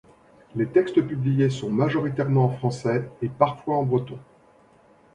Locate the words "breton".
3.83-4.17